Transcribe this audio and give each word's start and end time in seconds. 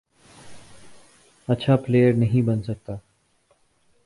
اچھا 1.47 1.75
پلئیر 1.75 2.13
نہیں 2.13 2.41
بن 2.41 2.63
سکتا، 2.63 2.95